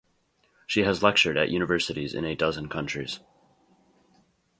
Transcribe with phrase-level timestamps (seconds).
[0.65, 3.19] She has lectured at universities in a dozen countries.